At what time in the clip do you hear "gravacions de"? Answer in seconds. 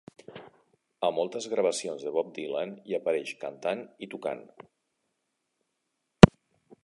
1.51-2.13